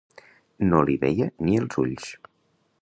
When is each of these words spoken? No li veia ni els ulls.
No 0.69 0.79
li 0.89 0.95
veia 1.03 1.29
ni 1.49 1.61
els 1.63 1.79
ulls. 1.87 2.11